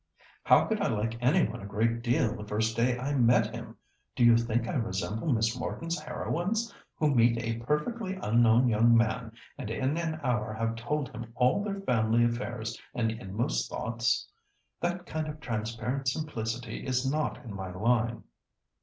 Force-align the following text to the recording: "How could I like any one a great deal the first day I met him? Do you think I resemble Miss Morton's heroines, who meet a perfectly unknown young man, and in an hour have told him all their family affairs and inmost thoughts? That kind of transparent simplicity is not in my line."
"How 0.45 0.65
could 0.65 0.81
I 0.81 0.87
like 0.87 1.21
any 1.21 1.47
one 1.47 1.61
a 1.61 1.67
great 1.67 2.01
deal 2.01 2.33
the 2.35 2.43
first 2.47 2.75
day 2.75 2.97
I 2.97 3.13
met 3.13 3.53
him? 3.53 3.77
Do 4.15 4.25
you 4.25 4.35
think 4.35 4.67
I 4.67 4.73
resemble 4.73 5.31
Miss 5.31 5.55
Morton's 5.55 5.99
heroines, 5.99 6.73
who 6.95 7.13
meet 7.13 7.37
a 7.37 7.59
perfectly 7.59 8.15
unknown 8.15 8.67
young 8.67 8.97
man, 8.97 9.33
and 9.59 9.69
in 9.69 9.97
an 9.99 10.19
hour 10.23 10.53
have 10.55 10.75
told 10.75 11.09
him 11.09 11.31
all 11.35 11.63
their 11.63 11.81
family 11.81 12.25
affairs 12.25 12.81
and 12.95 13.11
inmost 13.11 13.69
thoughts? 13.69 14.27
That 14.79 15.05
kind 15.05 15.27
of 15.27 15.39
transparent 15.39 16.07
simplicity 16.07 16.83
is 16.83 17.07
not 17.07 17.45
in 17.45 17.53
my 17.55 17.71
line." 17.71 18.23